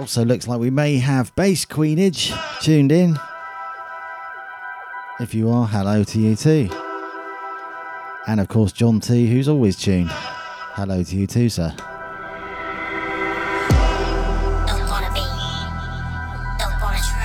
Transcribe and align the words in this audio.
Also, 0.00 0.24
looks 0.24 0.48
like 0.48 0.58
we 0.58 0.70
may 0.70 0.98
have 0.98 1.34
Bass 1.34 1.64
Queenage 1.64 2.32
tuned 2.60 2.92
in. 2.92 3.16
If 5.20 5.34
you 5.34 5.50
are, 5.50 5.66
hello 5.66 6.04
to 6.04 6.18
you 6.18 6.36
too. 6.36 6.70
And 8.26 8.40
of 8.40 8.48
course, 8.48 8.72
John 8.72 9.00
T, 9.00 9.26
who's 9.26 9.48
always 9.48 9.76
tuned. 9.76 10.10
Hello 10.10 11.02
to 11.02 11.16
you 11.16 11.26
too, 11.26 11.48
sir. 11.48 11.74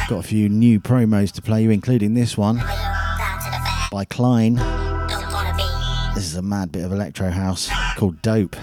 Got 0.07 0.19
a 0.19 0.27
few 0.27 0.49
new 0.49 0.79
promos 0.79 1.31
to 1.31 1.41
play 1.41 1.63
you, 1.63 1.71
including 1.71 2.13
this 2.13 2.37
one 2.37 2.57
by 3.91 4.05
Klein. 4.07 4.53
This 6.13 6.25
is 6.25 6.35
a 6.35 6.43
mad 6.43 6.71
bit 6.71 6.85
of 6.85 6.91
electro 6.91 7.31
house 7.31 7.71
called 7.97 8.21
Dope. 8.21 8.55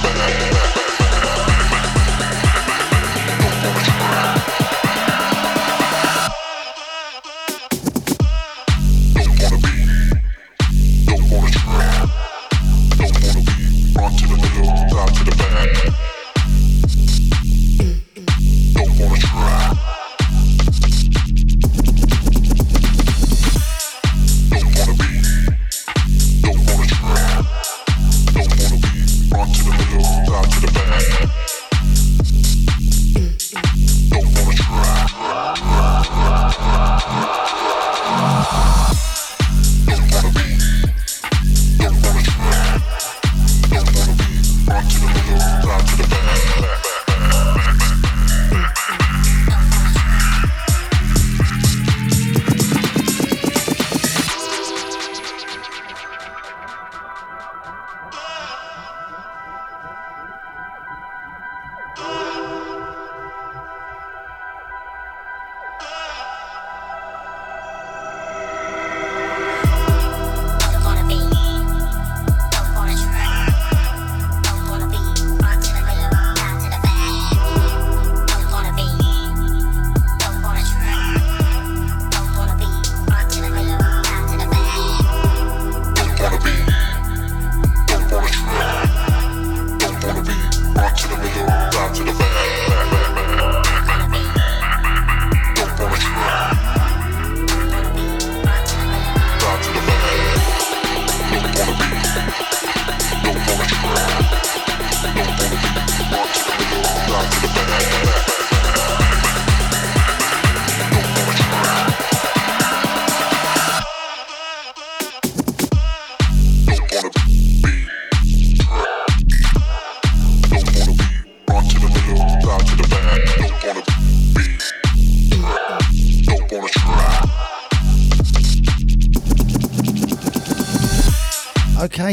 Okay, 0.00 0.57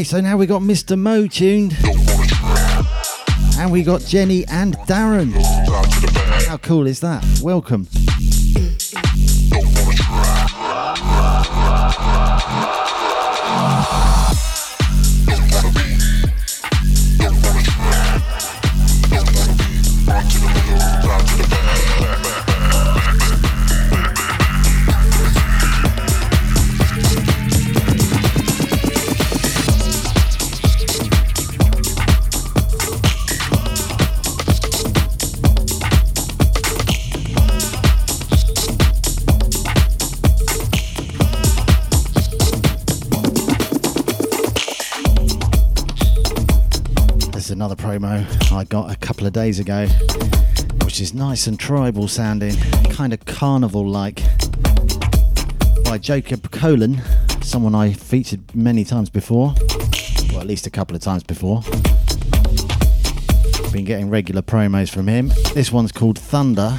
so 0.06 0.20
now 0.20 0.36
we 0.36 0.46
got 0.46 0.62
Mr. 0.62 0.96
Mo 0.96 1.26
tuned. 1.26 1.76
And 3.58 3.72
we 3.72 3.82
got 3.82 4.02
Jenny 4.02 4.46
and 4.46 4.76
Darren. 4.86 5.32
How 6.46 6.58
cool 6.58 6.86
is 6.86 7.00
that? 7.00 7.24
Welcome. 7.42 7.88
Promo 47.74 48.52
I 48.52 48.64
got 48.64 48.92
a 48.92 48.96
couple 48.96 49.26
of 49.26 49.32
days 49.32 49.58
ago, 49.58 49.86
which 50.84 51.00
is 51.00 51.12
nice 51.12 51.46
and 51.46 51.58
tribal 51.58 52.06
sounding, 52.06 52.54
kind 52.90 53.12
of 53.12 53.24
carnival 53.24 53.88
like, 53.88 54.22
by 55.84 55.98
Jacob 55.98 56.50
Colon, 56.52 57.00
someone 57.42 57.74
I 57.74 57.92
featured 57.92 58.54
many 58.54 58.84
times 58.84 59.10
before, 59.10 59.54
well, 60.30 60.40
at 60.40 60.46
least 60.46 60.66
a 60.66 60.70
couple 60.70 60.94
of 60.94 61.02
times 61.02 61.24
before. 61.24 61.62
Been 63.72 63.84
getting 63.84 64.10
regular 64.10 64.42
promos 64.42 64.90
from 64.90 65.08
him. 65.08 65.32
This 65.54 65.72
one's 65.72 65.90
called 65.92 66.18
Thunder. 66.18 66.78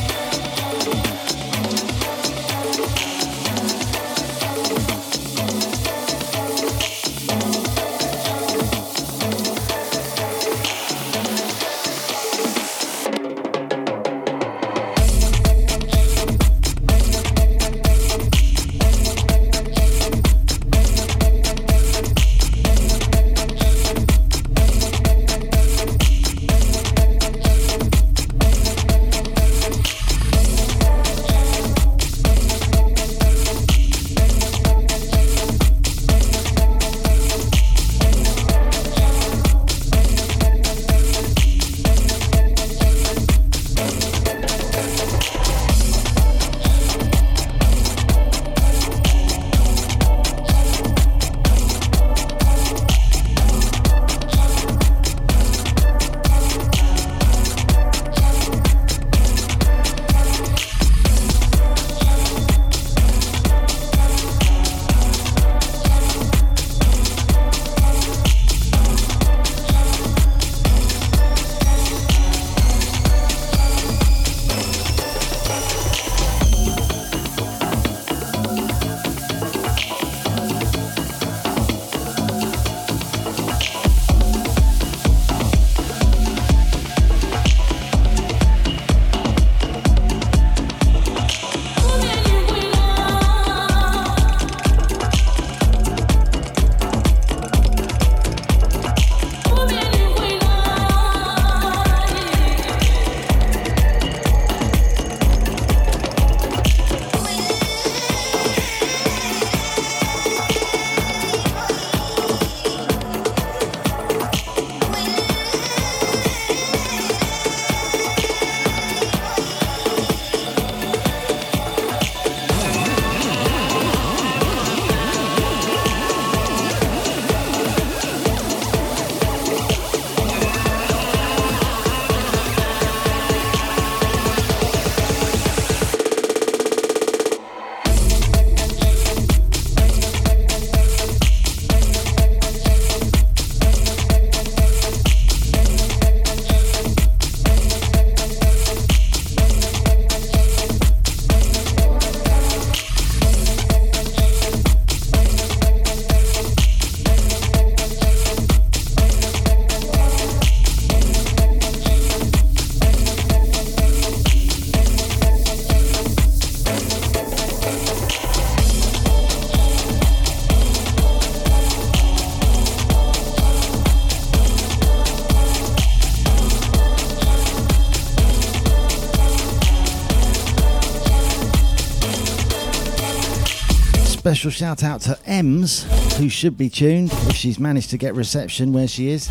Special 184.35 184.49
shout 184.49 184.81
out 184.81 185.01
to 185.01 185.19
Ems, 185.25 185.83
who 186.17 186.29
should 186.29 186.57
be 186.57 186.69
tuned 186.69 187.11
if 187.11 187.35
she's 187.35 187.59
managed 187.59 187.89
to 187.89 187.97
get 187.97 188.15
reception 188.15 188.71
where 188.71 188.87
she 188.87 189.09
is. 189.09 189.27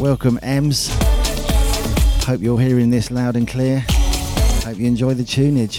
Welcome, 0.00 0.40
Ems. 0.42 0.88
Hope 2.24 2.40
you're 2.40 2.58
hearing 2.58 2.90
this 2.90 3.12
loud 3.12 3.36
and 3.36 3.46
clear. 3.46 3.84
Hope 4.64 4.76
you 4.76 4.88
enjoy 4.88 5.14
the 5.14 5.22
tunage. 5.22 5.78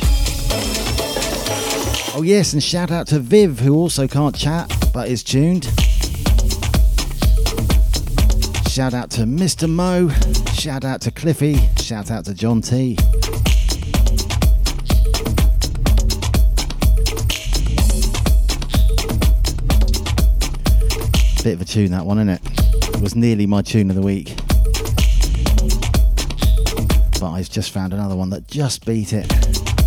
Oh, 2.15 2.21
yes, 2.23 2.53
and 2.53 2.63
shout 2.63 2.91
out 2.91 3.07
to 3.07 3.19
Viv, 3.19 3.59
who 3.59 3.75
also 3.75 4.07
can't 4.07 4.33
chat 4.33 4.73
but 4.93 5.09
is 5.09 5.21
tuned. 5.21 5.65
Shout 8.69 8.93
out 8.93 9.11
to 9.11 9.23
Mr. 9.23 9.69
Mo. 9.69 10.07
Shout 10.53 10.85
out 10.85 11.01
to 11.01 11.11
Cliffy. 11.11 11.57
Shout 11.75 12.09
out 12.09 12.23
to 12.23 12.33
John 12.33 12.61
T. 12.61 12.95
Bit 21.43 21.55
of 21.55 21.61
a 21.61 21.65
tune 21.65 21.91
that 21.91 22.05
one, 22.05 22.19
isn't 22.19 22.29
it? 22.29 22.41
It 22.95 23.01
was 23.01 23.17
nearly 23.17 23.45
my 23.45 23.61
tune 23.61 23.89
of 23.89 23.97
the 23.97 24.01
week. 24.01 24.33
But 27.19 27.31
I've 27.31 27.49
just 27.49 27.71
found 27.71 27.91
another 27.91 28.15
one 28.15 28.29
that 28.29 28.47
just 28.47 28.85
beat 28.85 29.11
it. 29.11 29.82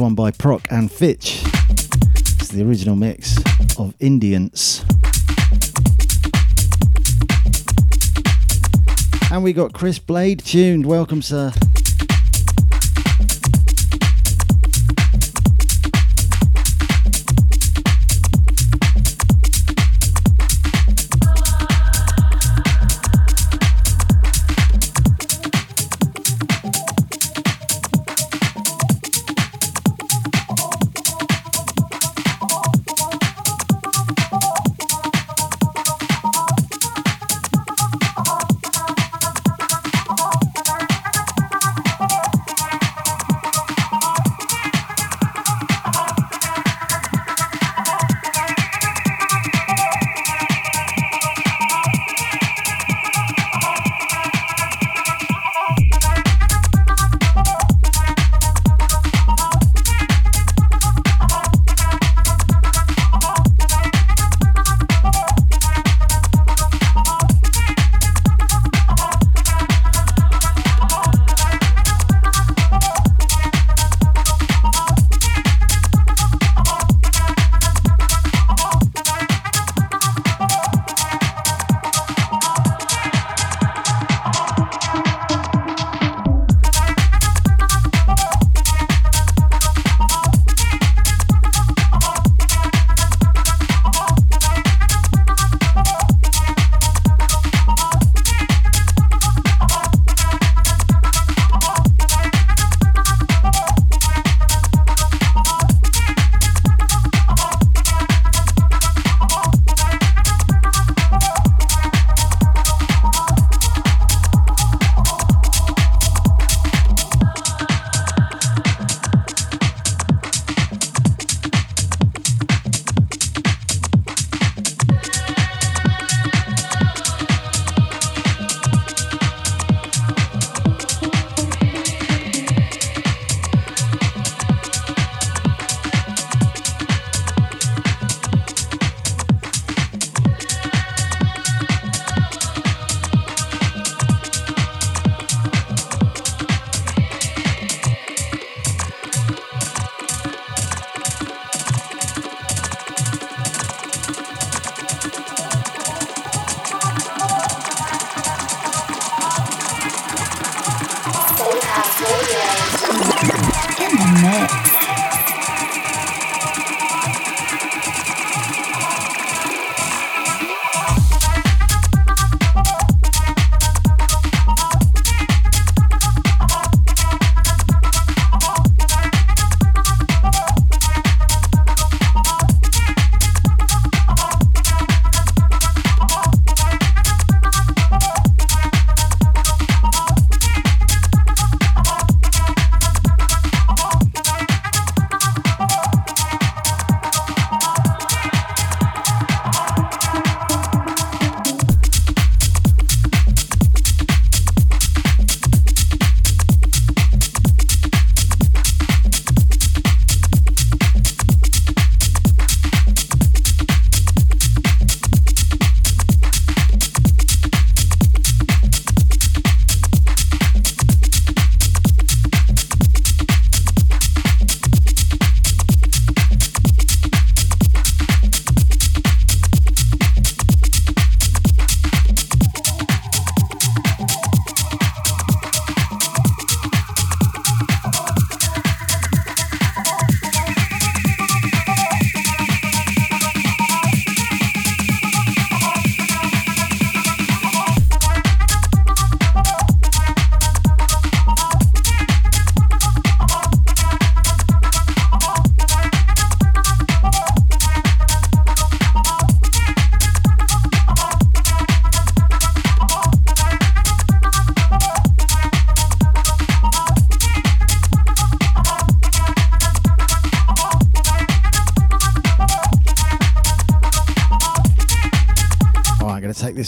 One 0.00 0.14
by 0.14 0.30
Prok 0.30 0.64
and 0.70 0.90
Fitch. 0.90 1.42
It's 2.14 2.48
the 2.48 2.64
original 2.66 2.96
mix 2.96 3.36
of 3.78 3.94
Indiance. 4.00 4.82
And 9.30 9.44
we 9.44 9.52
got 9.52 9.74
Chris 9.74 9.98
Blade 9.98 10.38
tuned. 10.42 10.86
Welcome, 10.86 11.20
sir. 11.20 11.52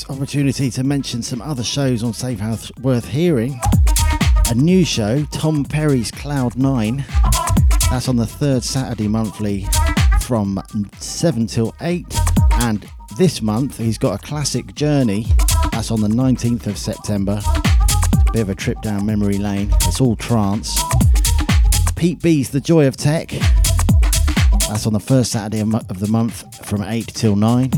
Opportunity 0.08 0.70
to 0.70 0.84
mention 0.84 1.22
some 1.22 1.42
other 1.42 1.62
shows 1.62 2.02
on 2.02 2.12
Safe 2.12 2.40
House 2.40 2.72
worth 2.80 3.08
hearing. 3.08 3.60
A 4.48 4.54
new 4.54 4.84
show, 4.84 5.24
Tom 5.26 5.64
Perry's 5.64 6.10
Cloud 6.10 6.56
9. 6.56 7.04
That's 7.90 8.08
on 8.08 8.16
the 8.16 8.26
third 8.26 8.64
Saturday 8.64 9.08
monthly 9.08 9.66
from 10.20 10.62
7 10.98 11.46
till 11.46 11.74
8. 11.80 12.06
And 12.52 12.88
this 13.18 13.42
month 13.42 13.78
he's 13.78 13.98
got 13.98 14.14
a 14.14 14.26
classic 14.26 14.74
journey. 14.74 15.26
That's 15.72 15.90
on 15.90 16.00
the 16.00 16.08
19th 16.08 16.66
of 16.66 16.78
September. 16.78 17.40
Bit 18.32 18.42
of 18.42 18.48
a 18.48 18.54
trip 18.54 18.80
down 18.82 19.04
memory 19.04 19.38
lane. 19.38 19.70
It's 19.82 20.00
all 20.00 20.16
trance. 20.16 20.80
Pete 21.96 22.22
B's 22.22 22.50
The 22.50 22.60
Joy 22.60 22.86
of 22.86 22.96
Tech. 22.96 23.28
That's 24.68 24.86
on 24.86 24.92
the 24.92 25.00
first 25.00 25.32
Saturday 25.32 25.60
of 25.60 25.98
the 25.98 26.08
month 26.08 26.64
from 26.64 26.82
8 26.82 27.08
till 27.08 27.36
9. 27.36 27.70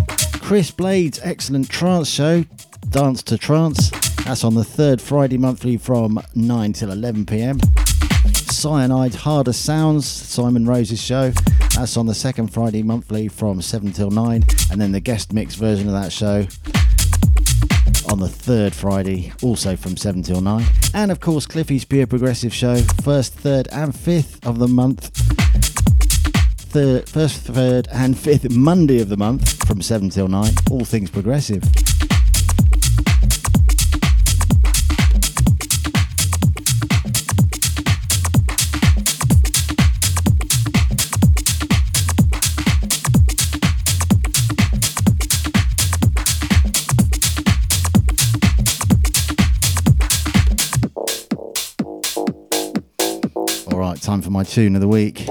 Chris 0.44 0.70
Blade's 0.70 1.18
excellent 1.22 1.70
trance 1.70 2.06
show, 2.06 2.44
Dance 2.90 3.22
to 3.22 3.38
Trance. 3.38 3.88
That's 4.26 4.44
on 4.44 4.54
the 4.54 4.62
third 4.62 5.00
Friday 5.00 5.38
monthly 5.38 5.78
from 5.78 6.20
9 6.34 6.72
till 6.74 6.92
11 6.92 7.24
pm. 7.24 7.58
Cyanide 8.50 9.14
Harder 9.14 9.54
Sounds, 9.54 10.06
Simon 10.06 10.66
Rose's 10.66 11.00
show. 11.00 11.32
That's 11.74 11.96
on 11.96 12.04
the 12.04 12.14
second 12.14 12.48
Friday 12.48 12.82
monthly 12.82 13.26
from 13.26 13.62
7 13.62 13.90
till 13.92 14.10
9. 14.10 14.44
And 14.70 14.78
then 14.78 14.92
the 14.92 15.00
guest 15.00 15.32
mix 15.32 15.54
version 15.54 15.86
of 15.86 15.94
that 15.94 16.12
show 16.12 16.46
on 18.12 18.20
the 18.20 18.28
third 18.28 18.74
Friday, 18.74 19.32
also 19.42 19.76
from 19.76 19.96
7 19.96 20.22
till 20.22 20.42
9. 20.42 20.62
And 20.92 21.10
of 21.10 21.20
course, 21.20 21.46
Cliffy's 21.46 21.86
Pure 21.86 22.08
Progressive 22.08 22.52
show, 22.52 22.76
first, 23.02 23.32
third, 23.32 23.66
and 23.72 23.98
fifth 23.98 24.46
of 24.46 24.58
the 24.58 24.68
month 24.68 25.33
third, 26.75 27.09
first, 27.09 27.43
third, 27.43 27.87
and 27.93 28.19
fifth 28.19 28.50
Monday 28.50 29.00
of 29.00 29.09
the 29.09 29.16
month 29.16 29.64
from 29.64 29.81
7 29.81 30.11
till 30.11 30.26
9. 30.26 30.52
All 30.73 30.85
things 30.85 31.09
progressive. 31.09 31.62
All 53.73 53.78
right, 53.78 54.02
time 54.02 54.21
for 54.21 54.31
my 54.31 54.43
tune 54.43 54.75
of 54.75 54.81
the 54.81 54.88
week 54.88 55.28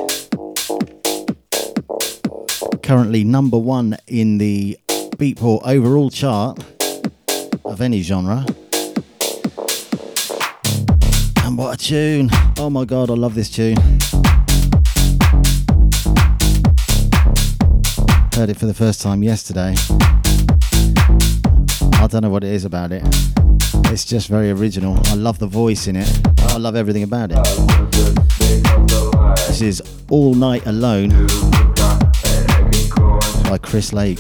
currently 2.93 3.23
number 3.23 3.57
one 3.57 3.97
in 4.05 4.37
the 4.37 4.77
Beatport 5.17 5.61
overall 5.65 6.11
chart 6.11 6.63
of 7.65 7.81
any 7.81 8.03
genre. 8.03 8.45
And 11.43 11.57
what 11.57 11.73
a 11.73 11.77
tune! 11.83 12.29
Oh 12.59 12.69
my 12.69 12.85
god, 12.85 13.09
I 13.09 13.15
love 13.15 13.33
this 13.33 13.49
tune. 13.49 13.77
Heard 18.35 18.51
it 18.51 18.57
for 18.57 18.67
the 18.67 18.75
first 18.77 19.01
time 19.01 19.23
yesterday. 19.23 19.73
I 21.93 22.05
don't 22.07 22.21
know 22.21 22.29
what 22.29 22.43
it 22.43 22.51
is 22.51 22.63
about 22.63 22.91
it. 22.91 23.01
It's 23.85 24.05
just 24.05 24.27
very 24.27 24.51
original. 24.51 24.99
I 25.05 25.15
love 25.15 25.39
the 25.39 25.47
voice 25.47 25.87
in 25.87 25.95
it. 25.95 26.27
I 26.41 26.57
love 26.57 26.75
everything 26.75 27.01
about 27.01 27.31
it. 27.31 27.43
This 29.47 29.61
is 29.61 29.81
All 30.11 30.35
Night 30.35 30.67
Alone 30.67 31.09
by 33.43 33.57
Chris 33.57 33.93
Lake. 33.93 34.19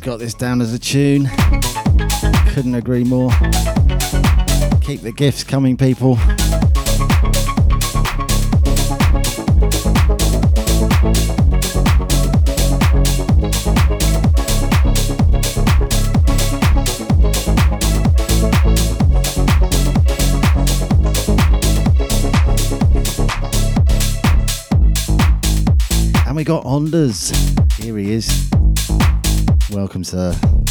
got 0.05 0.19
this 0.19 0.35
down 0.35 0.61
as 0.61 0.71
a 0.71 0.77
tune. 0.77 1.27
Couldn't 2.49 2.75
agree 2.75 3.03
more. 3.03 3.31
Keep 4.81 5.01
the 5.01 5.11
gifts 5.17 5.43
coming, 5.43 5.77
people. 5.77 6.19
And 26.27 26.35
we 26.35 26.43
got 26.43 26.63
Ondas. 26.63 27.33
Here 27.79 27.97
he 27.97 28.11
is. 28.11 28.54
Welcome, 29.75 30.05
sir. 30.05 30.64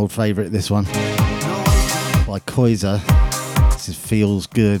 Old 0.00 0.12
favourite, 0.12 0.50
this 0.50 0.70
one. 0.70 0.84
By 0.84 2.40
Koyza. 2.46 3.02
This 3.74 3.90
is 3.90 3.96
Feels 3.98 4.46
Good. 4.46 4.80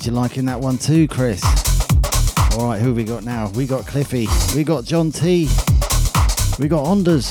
Glad 0.00 0.06
you're 0.06 0.22
liking 0.22 0.44
that 0.46 0.58
one 0.58 0.78
too, 0.78 1.06
Chris. 1.06 1.42
All 2.56 2.68
right, 2.68 2.80
who 2.80 2.94
we 2.94 3.04
got 3.04 3.22
now? 3.22 3.50
We 3.50 3.66
got 3.66 3.86
Cliffy. 3.86 4.26
We 4.56 4.64
got 4.64 4.84
John 4.84 5.12
T. 5.12 5.46
We 6.58 6.68
got 6.68 6.86
Ondas. 6.86 7.28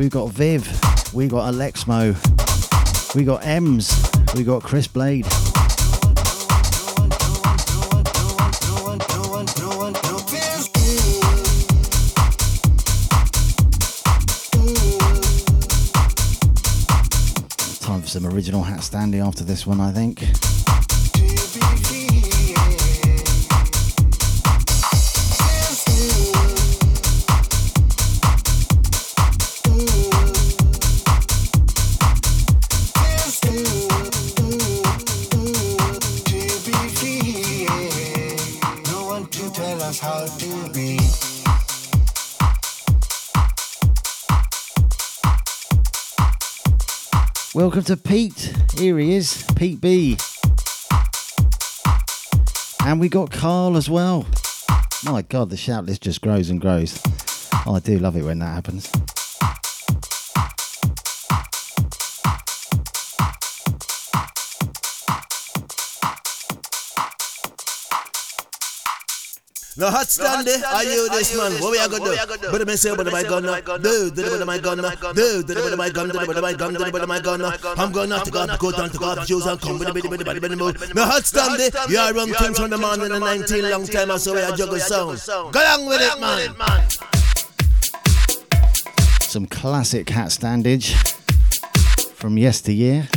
We 0.00 0.08
got 0.08 0.30
Viv. 0.30 1.14
We 1.14 1.28
got 1.28 1.54
Alexmo. 1.54 2.16
We 3.14 3.22
got 3.22 3.46
Ems. 3.46 4.10
We 4.34 4.42
got 4.42 4.64
Chris 4.64 4.88
Blade. 4.88 5.26
Time 17.78 18.02
for 18.02 18.08
some 18.08 18.26
original 18.26 18.64
hat 18.64 18.82
standing 18.82 19.20
after 19.20 19.44
this 19.44 19.64
one, 19.64 19.80
I 19.80 19.92
think. 19.92 20.24
Welcome 47.70 47.84
to 47.84 47.96
Pete. 47.96 48.52
Here 48.76 48.98
he 48.98 49.14
is, 49.14 49.44
Pete 49.54 49.80
B. 49.80 50.16
And 52.84 52.98
we 52.98 53.08
got 53.08 53.30
Carl 53.30 53.76
as 53.76 53.88
well. 53.88 54.26
My 55.04 55.22
God, 55.22 55.50
the 55.50 55.56
shout 55.56 55.86
list 55.86 56.02
just 56.02 56.20
grows 56.20 56.50
and 56.50 56.60
grows. 56.60 57.00
Oh, 57.64 57.76
I 57.76 57.78
do 57.78 57.96
love 58.00 58.16
it 58.16 58.24
when 58.24 58.40
that 58.40 58.46
happens. 58.46 58.90
No 69.80 69.90
hot 69.90 70.10
stand 70.10 70.46
there. 70.46 70.62
Are 70.66 70.84
you 70.84 71.08
this 71.08 71.34
man? 71.34 71.52
What 71.52 71.72
we 71.72 71.78
are 71.78 71.88
gonna 71.88 72.36
do? 72.36 72.50
But 72.52 72.66
me 72.66 72.76
say, 72.76 72.94
but 72.94 73.10
my 73.10 73.22
gun, 73.22 73.44
do, 73.80 74.10
do, 74.10 74.38
but 74.38 74.46
my 74.46 74.58
gun, 74.58 74.76
do, 74.76 75.42
do, 75.42 75.54
but 75.54 75.78
my 75.78 75.88
gun, 75.88 76.10
do, 76.10 76.26
but 76.26 76.42
my 76.42 76.52
gun, 76.52 76.74
do, 76.74 76.90
but 76.92 77.08
my 77.08 77.18
gun. 77.18 77.40
I'm 77.78 77.90
gonna 77.90 78.22
take 78.22 78.36
off, 78.36 78.58
go 78.58 78.72
down, 78.72 78.90
take 78.90 79.00
off 79.00 79.26
shoes 79.26 79.46
and 79.46 79.58
come 79.58 79.78
with 79.78 79.88
the 79.88 79.94
body, 79.94 80.22
body, 80.22 80.38
body, 80.38 80.54
body. 80.56 80.92
No 80.94 81.06
hot 81.06 81.24
stand 81.24 81.58
there. 81.58 81.70
You 81.88 81.98
are 81.98 82.12
run 82.12 82.28
things 82.28 82.58
from 82.58 82.68
the 82.68 82.76
man 82.76 83.00
in 83.00 83.08
the 83.08 83.18
19 83.18 83.70
long 83.70 83.86
time, 83.86 84.18
so 84.18 84.34
we 84.34 84.42
are 84.42 84.54
juggle 84.54 84.78
sound. 84.80 85.18
Go 85.26 85.58
along 85.58 85.86
with 85.86 86.02
it, 86.02 86.20
man. 86.20 86.54
Some 89.22 89.46
classic 89.46 90.10
hat 90.10 90.28
standage 90.28 90.92
from 92.16 92.36
yesteryear. 92.36 93.08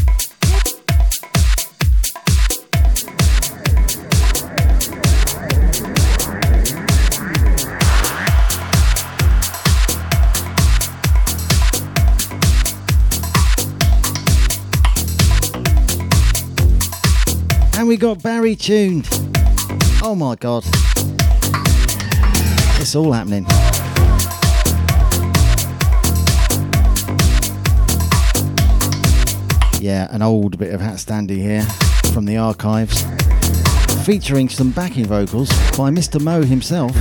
We 17.94 17.98
got 17.98 18.24
Barry 18.24 18.56
tuned. 18.56 19.08
Oh 20.02 20.16
my 20.18 20.34
god. 20.34 20.66
It's 22.82 22.96
all 22.96 23.12
happening. 23.12 23.46
Yeah, 29.80 30.08
an 30.10 30.24
old 30.24 30.58
bit 30.58 30.74
of 30.74 30.82
Hat 30.82 30.96
Standy 30.96 31.38
here 31.38 31.62
from 32.12 32.26
the 32.26 32.38
archives, 32.38 33.04
featuring 34.04 34.50
some 34.50 34.72
backing 34.72 35.06
vocals 35.06 35.50
by 35.78 35.92
Mr. 35.92 36.20
Mo 36.20 36.42
himself. 36.42 36.96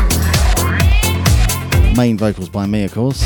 Main 1.96 2.18
vocals 2.18 2.50
by 2.50 2.66
me, 2.66 2.84
of 2.84 2.92
course. 2.92 3.22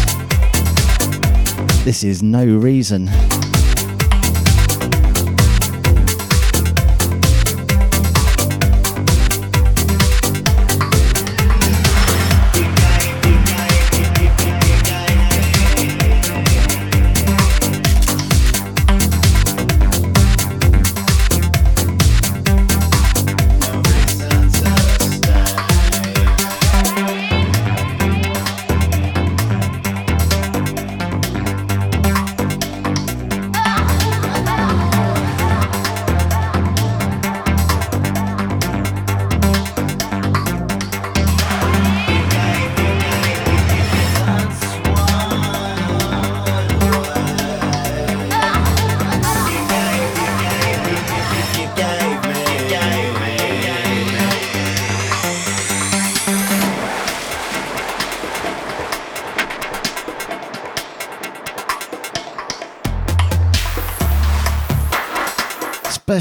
This 1.83 2.05
is 2.05 2.23
No 2.23 2.47
Reason. 2.47 3.11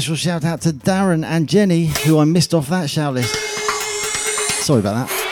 Special 0.06 0.30
shout 0.30 0.44
out 0.44 0.60
to 0.60 0.68
Darren 0.68 1.24
and 1.24 1.48
Jenny, 1.48 1.86
who 2.04 2.20
I 2.20 2.24
missed 2.24 2.54
off 2.54 2.68
that 2.68 2.88
shout 2.88 3.14
list. 3.14 3.34
Sorry 4.64 4.78
about 4.78 5.08
that. 5.08 5.25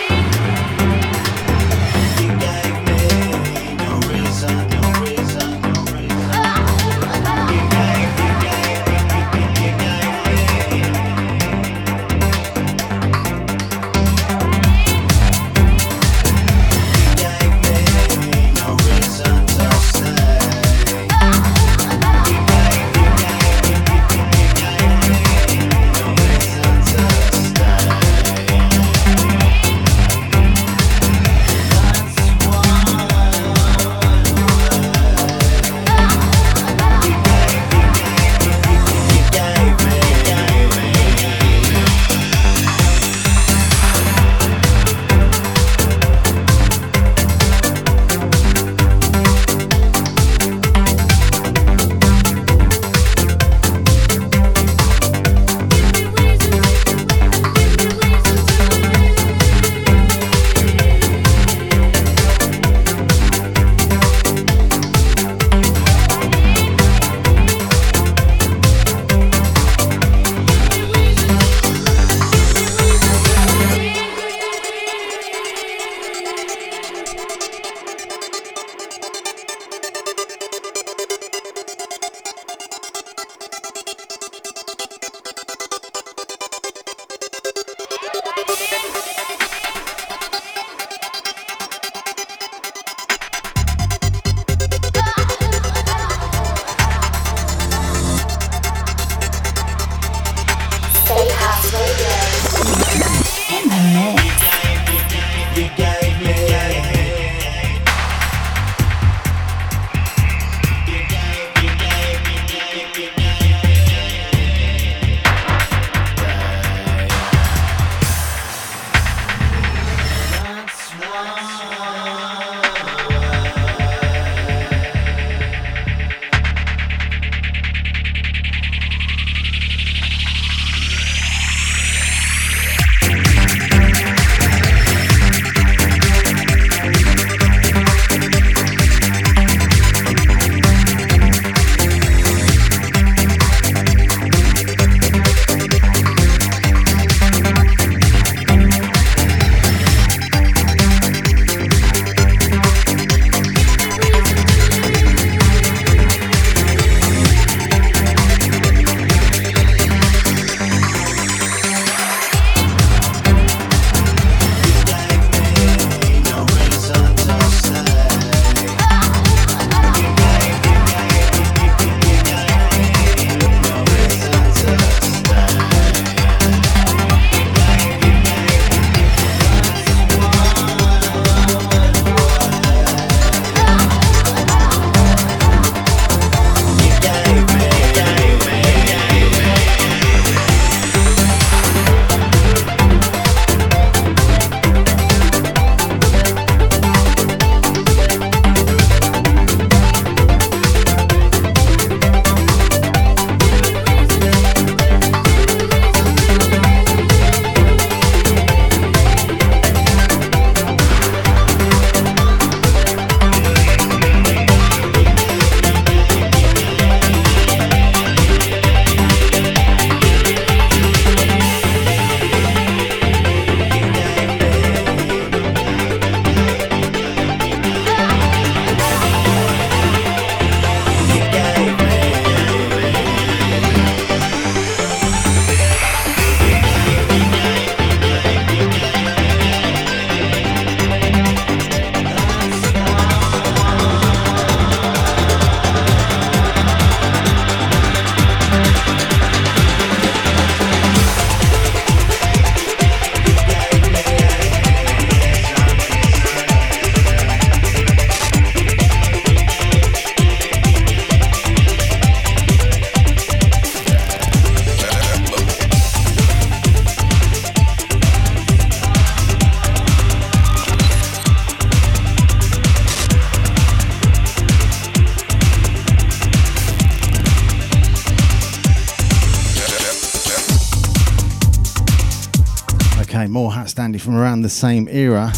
the 284.44 284.50
same 284.50 284.86
era. 284.90 285.32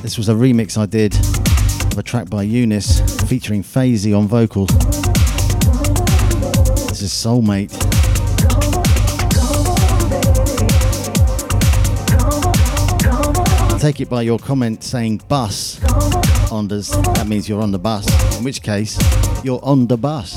This 0.00 0.16
was 0.16 0.30
a 0.30 0.32
remix 0.32 0.78
I 0.78 0.86
did 0.86 1.14
of 1.92 1.98
a 1.98 2.02
track 2.02 2.30
by 2.30 2.44
Uness 2.44 3.28
featuring 3.28 3.62
Fazee 3.62 4.14
on 4.14 4.26
vocal. 4.26 4.64
This 6.88 7.02
is 7.02 7.12
Soulmate. 7.12 7.76
take 13.78 14.00
it 14.00 14.08
by 14.08 14.22
your 14.22 14.40
comment 14.40 14.82
saying 14.82 15.20
bus 15.28 15.80
Anders. 16.50 16.88
that 16.88 17.26
means 17.28 17.48
you're 17.48 17.62
on 17.62 17.70
the 17.70 17.78
bus 17.78 18.04
in 18.36 18.42
which 18.42 18.60
case 18.60 18.98
you're 19.44 19.60
on 19.62 19.86
the 19.86 19.96
bus 19.96 20.36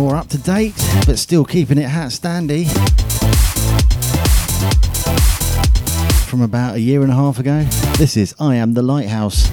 more 0.00 0.16
up 0.16 0.28
to 0.28 0.38
date, 0.38 0.72
but 1.04 1.18
still 1.18 1.44
keeping 1.44 1.76
it 1.76 1.86
HatStandy. 1.86 2.66
From 6.26 6.40
about 6.40 6.76
a 6.76 6.80
year 6.80 7.02
and 7.02 7.12
a 7.12 7.14
half 7.14 7.38
ago, 7.38 7.64
this 7.98 8.16
is 8.16 8.34
I 8.40 8.54
Am 8.54 8.72
the 8.72 8.80
Lighthouse. 8.80 9.50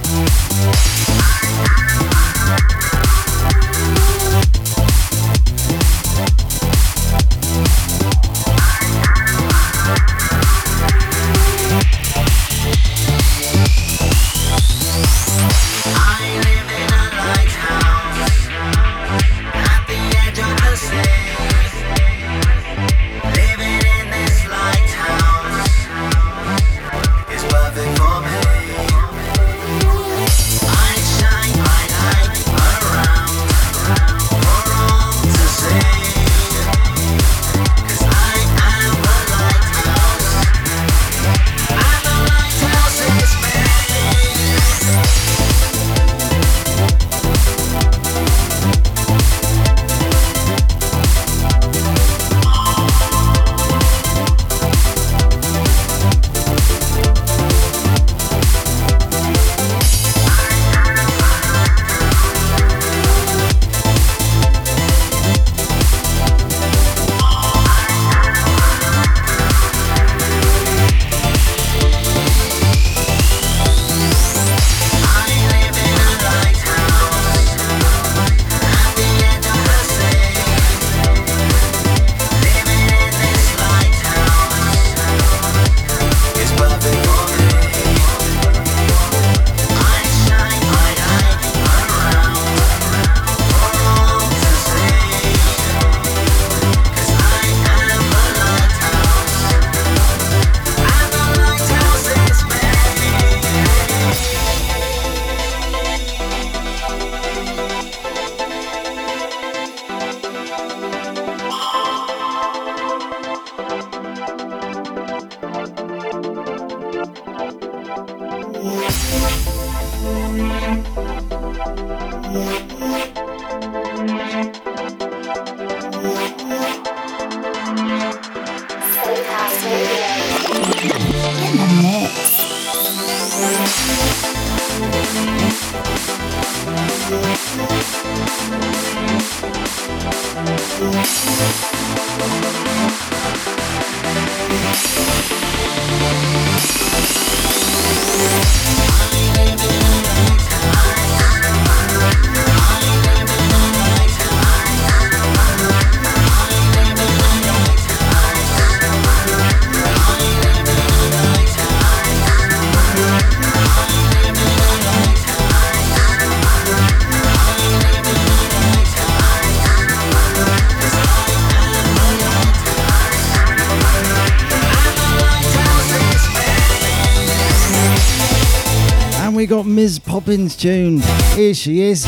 Ms. 180.28 180.36
Poppins 180.36 180.56
tuned. 180.56 181.04
Here 181.36 181.54
she 181.54 181.80
is. 181.80 182.04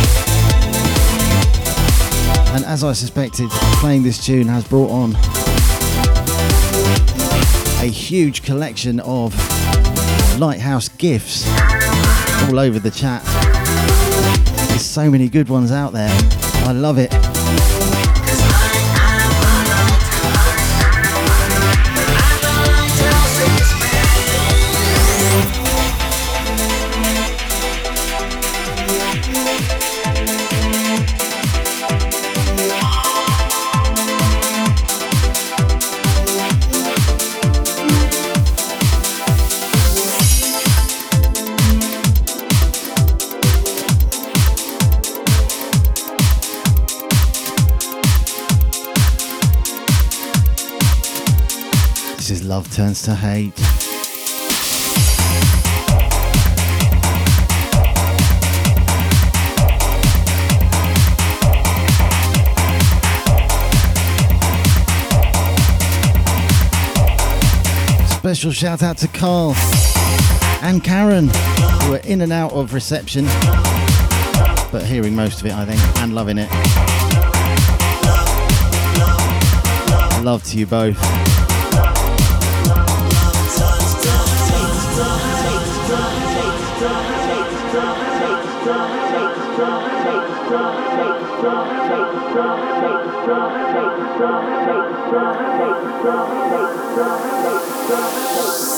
And 2.52 2.66
as 2.66 2.84
I 2.84 2.92
suspected, 2.92 3.48
playing 3.80 4.02
this 4.02 4.22
tune 4.22 4.46
has 4.48 4.62
brought 4.68 4.90
on 4.90 5.14
a 7.82 7.88
huge 7.90 8.42
collection 8.42 9.00
of 9.00 9.32
Lighthouse 10.38 10.90
gifts 10.90 11.48
all 12.44 12.58
over 12.58 12.78
the 12.78 12.90
chat. 12.90 13.22
There's 14.68 14.84
so 14.84 15.10
many 15.10 15.30
good 15.30 15.48
ones 15.48 15.72
out 15.72 15.94
there. 15.94 16.10
I 16.66 16.72
love 16.72 16.98
it. 16.98 17.29
To 52.90 53.14
hate. 53.14 53.56
Special 68.18 68.50
shout 68.50 68.82
out 68.82 68.98
to 68.98 69.08
Carl 69.08 69.54
and 70.62 70.82
Karen, 70.82 71.28
who 71.82 71.94
are 71.94 72.00
in 72.04 72.22
and 72.22 72.32
out 72.32 72.52
of 72.52 72.74
reception, 72.74 73.24
but 74.72 74.82
hearing 74.84 75.14
most 75.14 75.40
of 75.40 75.46
it, 75.46 75.52
I 75.52 75.64
think, 75.64 75.80
and 75.98 76.12
loving 76.12 76.38
it. 76.38 76.50
Love 80.24 80.42
to 80.44 80.58
you 80.58 80.66
both. 80.66 81.29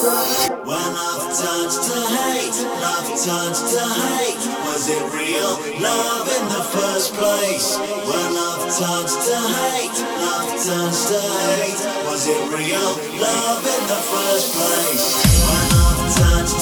When 0.03 0.11
love 0.11 1.30
turns 1.30 1.78
to 1.78 1.94
hate, 1.94 2.59
love 2.82 3.07
turns 3.22 3.62
to 3.70 3.84
hate. 4.03 4.42
Was 4.66 4.88
it 4.88 4.98
real 5.14 5.55
love 5.80 6.26
in 6.26 6.48
the 6.48 6.64
first 6.74 7.14
place? 7.14 7.78
When 7.78 8.34
love 8.34 8.66
turns 8.66 9.14
to 9.14 9.36
hate, 9.62 9.94
love 10.18 10.50
turns 10.59 11.07
to 11.07 11.20
hate. 11.20 11.78
Was 12.11 12.26
it 12.26 12.42
real 12.50 12.90
love 13.22 13.62
in 13.62 13.82
the 13.86 14.03
first 14.11 14.53
place? 14.59 15.22
When 15.46 15.70
love 15.78 16.16
turns 16.18 16.61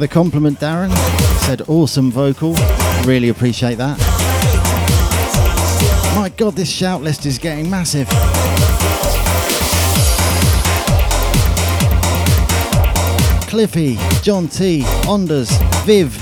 the 0.00 0.08
compliment, 0.08 0.58
Darren. 0.58 0.90
Said 1.40 1.62
awesome 1.68 2.10
vocal. 2.10 2.54
Really 3.04 3.28
appreciate 3.28 3.76
that. 3.76 3.98
My 6.16 6.30
god, 6.36 6.54
this 6.56 6.70
shout 6.70 7.02
list 7.02 7.26
is 7.26 7.38
getting 7.38 7.68
massive. 7.68 8.08
Cliffy, 13.46 13.98
John 14.22 14.48
T, 14.48 14.82
Onders, 15.06 15.50
Viv, 15.84 16.16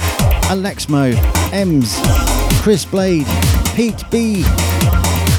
Alexmo, 0.50 1.14
Ems, 1.52 2.00
Chris 2.62 2.84
Blade, 2.84 3.26
Pete 3.76 4.02
B, 4.10 4.42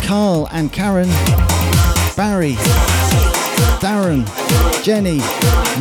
Carl 0.06 0.48
and 0.54 0.72
Karen, 0.72 1.10
Barry, 2.16 2.54
Darren, 3.82 4.24
Jenny, 4.82 5.20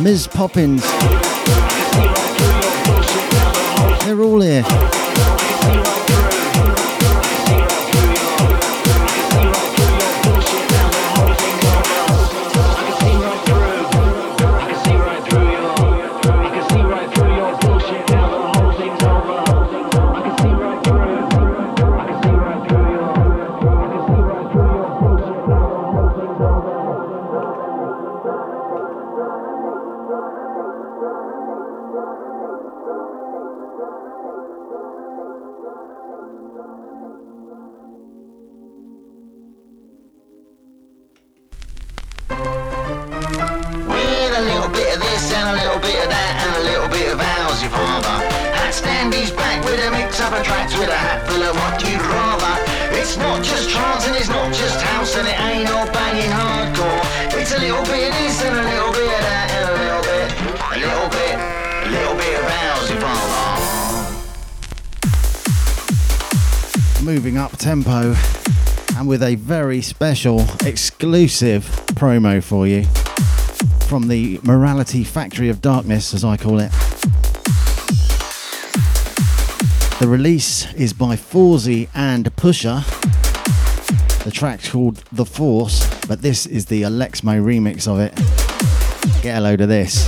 Ms. 0.03 0.27
Poppins. 0.27 0.83
They're 4.09 4.19
all 4.21 4.41
here. 4.41 4.98
Tracks 50.19 50.77
with 50.77 50.89
a 50.89 50.95
hat 50.95 51.25
full 51.27 51.41
of 51.41 51.55
what 51.55 51.81
you'd 51.81 52.01
rather. 52.01 52.55
It's 52.99 53.15
not 53.15 53.41
just 53.41 53.69
trance 53.69 54.05
and 54.05 54.15
it's 54.17 54.27
not 54.27 54.53
just 54.53 54.81
house 54.81 55.15
and 55.15 55.25
it 55.25 55.39
ain't 55.39 55.69
all 55.69 55.85
banging 55.93 56.29
hardcore. 56.29 57.39
It's 57.39 57.53
a 57.53 57.59
little 57.59 57.81
bit 57.85 58.11
of 58.11 58.17
this 58.19 58.43
and 58.43 58.53
a 58.53 58.63
little 58.63 58.91
bit 58.91 59.07
of 59.07 59.21
that 59.23 59.49
and 59.55 59.69
a 59.69 59.75
little 59.79 60.03
bit, 60.03 60.27
a 60.59 60.77
little 60.83 61.09
bit, 61.09 61.35
a 61.87 61.89
little 61.95 62.15
bit 62.19 62.35
of 62.37 62.45
ours, 62.51 62.89
your 62.89 62.99
father. 62.99 63.39
moving 67.01 67.37
up 67.37 67.57
tempo 67.57 68.13
and 68.97 69.07
with 69.07 69.23
a 69.23 69.35
very 69.35 69.81
special 69.81 70.45
exclusive 70.65 71.63
promo 71.95 72.43
for 72.43 72.67
you 72.67 72.83
from 73.87 74.09
the 74.09 74.39
Morality 74.43 75.05
Factory 75.05 75.47
of 75.49 75.61
Darkness, 75.61 76.13
as 76.13 76.25
I 76.25 76.35
call 76.35 76.59
it. 76.59 76.71
The 79.99 80.07
release 80.07 80.73
is 80.75 80.93
by 80.93 81.17
Fawzy 81.17 81.89
and 81.93 82.33
Pusher. 82.37 82.85
The 84.23 84.31
track's 84.31 84.71
called 84.71 85.03
The 85.11 85.25
Force, 85.25 85.89
but 86.05 86.21
this 86.21 86.45
is 86.45 86.67
the 86.67 86.83
Alexmo 86.83 87.33
remix 87.33 87.85
of 87.85 87.99
it. 87.99 88.15
Get 89.21 89.37
a 89.37 89.41
load 89.41 89.59
of 89.59 89.67
this. 89.67 90.07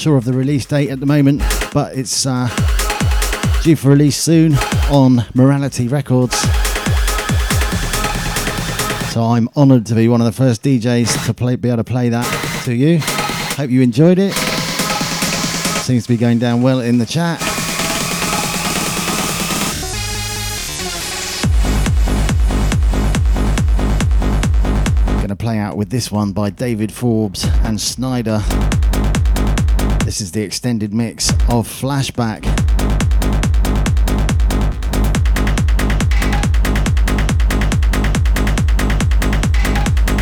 Sure 0.00 0.16
of 0.16 0.24
the 0.24 0.32
release 0.32 0.64
date 0.64 0.88
at 0.88 0.98
the 0.98 1.04
moment, 1.04 1.42
but 1.74 1.94
it's 1.94 2.24
uh, 2.24 2.48
due 3.62 3.76
for 3.76 3.90
release 3.90 4.16
soon 4.16 4.54
on 4.90 5.26
Morality 5.34 5.88
Records. 5.88 6.40
So 9.12 9.22
I'm 9.22 9.50
honoured 9.58 9.84
to 9.84 9.94
be 9.94 10.08
one 10.08 10.22
of 10.22 10.24
the 10.24 10.32
first 10.32 10.62
DJs 10.62 11.26
to 11.26 11.34
play, 11.34 11.56
be 11.56 11.68
able 11.68 11.76
to 11.76 11.84
play 11.84 12.08
that 12.08 12.24
to 12.64 12.72
you. 12.72 13.00
Hope 13.58 13.68
you 13.68 13.82
enjoyed 13.82 14.18
it. 14.18 14.32
Seems 15.84 16.04
to 16.04 16.08
be 16.08 16.16
going 16.16 16.38
down 16.38 16.62
well 16.62 16.80
in 16.80 16.96
the 16.96 17.04
chat. 17.04 17.38
Gonna 25.20 25.36
play 25.36 25.58
out 25.58 25.76
with 25.76 25.90
this 25.90 26.10
one 26.10 26.32
by 26.32 26.48
David 26.48 26.90
Forbes 26.90 27.44
and 27.44 27.78
Sneijder. 27.78 28.40
This 30.20 30.26
is 30.26 30.32
the 30.32 30.42
extended 30.42 30.92
mix 30.92 31.30
of 31.48 31.66
Flashback. 31.66 32.44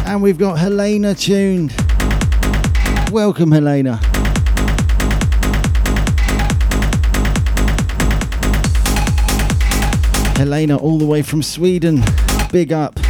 And 0.07 0.22
we've 0.22 0.38
got 0.38 0.61
Helena 0.61 1.16
tuned. 1.16 1.74
Welcome, 3.11 3.51
Helena. 3.51 3.96
Helena, 10.36 10.76
all 10.76 10.99
the 10.99 11.07
way 11.07 11.22
from 11.22 11.42
Sweden. 11.42 12.05
Big 12.53 12.72
up. 12.72 13.01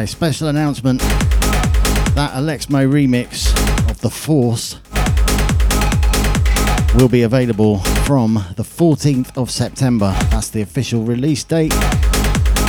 Okay, 0.00 0.06
special 0.06 0.48
announcement. 0.48 0.98
That 2.14 2.30
Alexmo 2.32 2.90
remix 2.90 3.52
of 3.90 4.00
The 4.00 4.08
Force 4.08 4.80
will 6.94 7.10
be 7.10 7.20
available 7.20 7.80
from 8.06 8.42
the 8.56 8.62
14th 8.62 9.36
of 9.36 9.50
September. 9.50 10.16
That's 10.30 10.48
the 10.48 10.62
official 10.62 11.02
release 11.02 11.44
date. 11.44 11.72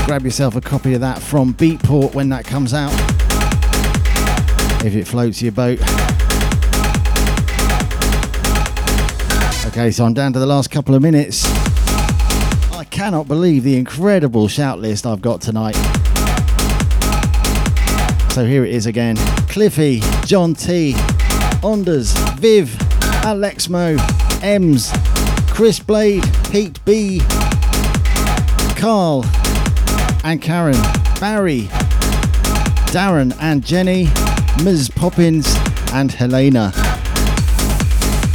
Grab 0.05 0.23
yourself 0.25 0.57
a 0.57 0.61
copy 0.61 0.93
of 0.93 0.99
that 0.99 1.21
from 1.21 1.53
Beatport 1.53 2.13
when 2.13 2.27
that 2.27 2.43
comes 2.43 2.73
out. 2.73 2.91
If 4.83 4.93
it 4.93 5.05
floats 5.05 5.41
your 5.41 5.53
boat. 5.53 5.79
Okay, 9.67 9.89
so 9.91 10.03
I'm 10.03 10.13
down 10.13 10.33
to 10.33 10.39
the 10.39 10.45
last 10.45 10.69
couple 10.69 10.95
of 10.95 11.01
minutes. 11.01 11.45
I 12.73 12.85
cannot 12.89 13.29
believe 13.29 13.63
the 13.63 13.77
incredible 13.77 14.49
shout 14.49 14.79
list 14.79 15.05
I've 15.05 15.21
got 15.21 15.39
tonight. 15.39 15.77
So 18.31 18.45
here 18.45 18.63
it 18.63 18.73
is 18.73 18.85
again 18.85 19.17
Cliffy, 19.49 19.99
John 20.25 20.53
T, 20.53 20.93
Onders, 21.61 22.13
Viv, 22.39 22.69
Alexmo, 23.25 23.97
Ems, 24.41 24.89
Chris 25.49 25.79
Blade, 25.79 26.23
Pete 26.49 26.79
B, 26.85 27.19
Carl, 28.77 29.25
and 30.23 30.41
Karen, 30.41 30.81
Barry, 31.19 31.63
Darren 32.93 33.35
and 33.41 33.65
Jenny, 33.65 34.07
Ms. 34.63 34.89
Poppins, 34.95 35.53
and 35.91 36.09
Helena. 36.09 36.71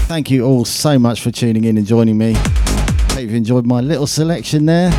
Thank 0.09 0.30
you 0.30 0.44
all 0.44 0.66
so 0.66 0.99
much 0.99 1.22
for 1.22 1.30
tuning 1.30 1.64
in 1.64 1.78
and 1.78 1.86
joining 1.86 2.18
me. 2.18 2.34
Hope 2.34 3.22
you've 3.22 3.34
enjoyed 3.34 3.64
my 3.64 3.80
little 3.80 4.07
selection 4.07 4.66
there. 4.66 4.90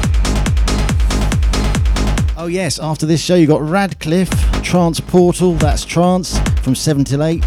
Oh, 2.35 2.47
yes, 2.49 2.79
after 2.79 3.05
this 3.05 3.21
show, 3.21 3.35
you 3.35 3.45
got 3.45 3.61
Radcliffe, 3.61 4.46
Trance 4.67 4.99
Portal, 4.99 5.53
that's 5.53 5.85
Trance 5.85 6.37
from 6.61 6.75
7 6.75 7.05
till 7.05 7.23
8. 7.23 7.41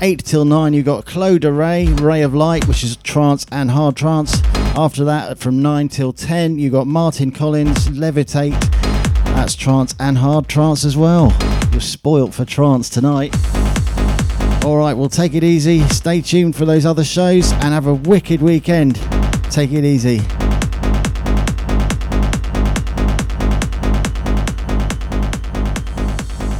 8 0.00 0.24
till 0.24 0.44
9, 0.44 0.72
you've 0.72 0.84
got 0.84 1.04
Claude 1.04 1.42
Ray, 1.42 1.88
Ray 1.88 2.22
of 2.22 2.32
Light, 2.32 2.68
which 2.68 2.84
is 2.84 2.94
trance 2.98 3.44
and 3.50 3.72
hard 3.72 3.96
trance. 3.96 4.40
After 4.76 5.04
that, 5.04 5.40
from 5.40 5.60
9 5.60 5.88
till 5.88 6.12
10, 6.12 6.60
you've 6.60 6.70
got 6.70 6.86
Martin 6.86 7.32
Collins, 7.32 7.88
Levitate, 7.88 8.52
that's 9.34 9.56
trance 9.56 9.96
and 9.98 10.16
hard 10.16 10.46
trance 10.46 10.84
as 10.84 10.96
well. 10.96 11.36
You're 11.72 11.80
spoilt 11.80 12.32
for 12.32 12.44
trance 12.44 12.88
tonight. 12.88 13.34
All 14.64 14.76
right, 14.76 14.94
well, 14.96 15.08
take 15.08 15.34
it 15.34 15.42
easy. 15.42 15.80
Stay 15.88 16.20
tuned 16.20 16.54
for 16.54 16.64
those 16.64 16.86
other 16.86 17.02
shows 17.02 17.50
and 17.54 17.74
have 17.74 17.88
a 17.88 17.94
wicked 17.94 18.40
weekend. 18.40 18.94
Take 19.50 19.72
it 19.72 19.84
easy. 19.84 20.20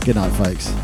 Good 0.05 0.17
night, 0.17 0.33
folks. 0.33 0.84